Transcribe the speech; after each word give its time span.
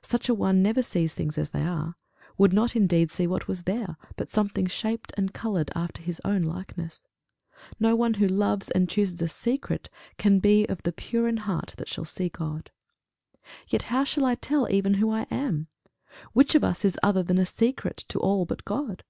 Such 0.00 0.30
a 0.30 0.34
one 0.34 0.62
never 0.62 0.82
sees 0.82 1.12
things 1.12 1.36
as 1.36 1.50
they 1.50 1.60
are 1.60 1.96
would 2.38 2.54
not 2.54 2.74
indeed 2.74 3.10
see 3.10 3.26
what 3.26 3.46
was 3.46 3.64
there, 3.64 3.98
but 4.16 4.30
something 4.30 4.64
shaped 4.64 5.12
and 5.18 5.34
coloured 5.34 5.70
after 5.74 6.00
his 6.00 6.18
own 6.24 6.40
likeness. 6.40 7.02
No 7.78 7.94
one 7.94 8.14
who 8.14 8.26
loves 8.26 8.70
and 8.70 8.88
chooses 8.88 9.20
a 9.20 9.28
secret 9.28 9.90
can 10.16 10.38
be 10.38 10.64
of 10.66 10.82
the 10.84 10.92
pure 10.92 11.28
in 11.28 11.36
heart 11.36 11.74
that 11.76 11.88
shall 11.88 12.06
see 12.06 12.30
God. 12.30 12.70
Yet 13.68 13.82
how 13.92 14.04
shall 14.04 14.24
I 14.24 14.36
tell 14.36 14.66
even 14.70 14.94
who 14.94 15.10
I 15.10 15.24
am? 15.30 15.66
Which 16.32 16.54
of 16.54 16.64
us 16.64 16.82
is 16.82 16.98
other 17.02 17.22
than 17.22 17.36
a 17.36 17.44
secret 17.44 17.98
to 18.08 18.18
all 18.18 18.46
but 18.46 18.64
God! 18.64 19.04